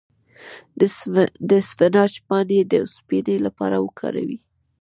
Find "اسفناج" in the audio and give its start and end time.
1.61-2.13